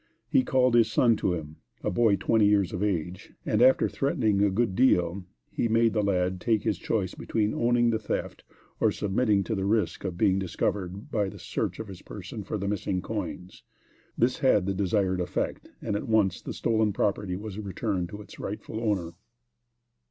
He 0.27 0.41
called 0.41 0.73
his 0.73 0.91
son 0.91 1.15
to 1.17 1.35
him, 1.35 1.57
a 1.83 1.91
boy 1.91 2.15
twenty 2.15 2.47
years 2.47 2.73
of 2.73 2.81
age, 2.81 3.33
and 3.45 3.61
after 3.61 3.87
threatening 3.87 4.41
a 4.41 4.49
good 4.49 4.75
deal, 4.75 5.25
he 5.51 5.67
made 5.67 5.93
the 5.93 6.01
lad 6.01 6.41
take 6.41 6.63
his 6.63 6.79
choice 6.79 7.13
between 7.13 7.53
owning 7.53 7.91
the 7.91 7.99
theft 7.99 8.43
or 8.79 8.91
submitting 8.91 9.43
to 9.43 9.53
the 9.53 9.63
risk 9.63 10.03
of 10.03 10.17
being 10.17 10.39
discovered 10.39 11.11
by 11.11 11.25
a 11.27 11.37
search 11.37 11.77
of 11.77 11.87
his 11.87 12.01
person 12.01 12.43
for 12.43 12.57
the 12.57 12.67
missing 12.67 13.03
coins. 13.03 13.61
This 14.17 14.39
had 14.39 14.65
the 14.65 14.73
desired 14.73 15.21
effect, 15.21 15.69
and 15.83 15.95
at 15.95 16.07
once 16.07 16.41
the 16.41 16.51
stolen 16.53 16.93
property 16.93 17.35
was 17.35 17.59
returned 17.59 18.09
to 18.09 18.23
its 18.23 18.39
rightful 18.39 18.81
owner. 18.81 19.11